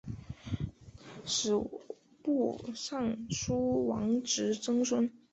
[1.27, 1.69] 吏
[2.23, 5.11] 部尚书王直曾孙。